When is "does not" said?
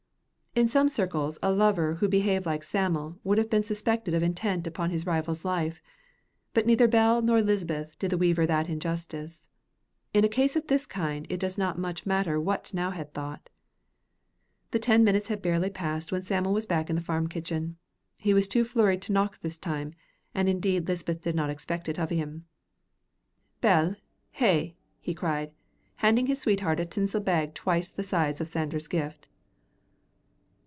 11.39-11.79